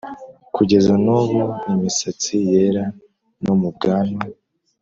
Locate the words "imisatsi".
1.73-2.35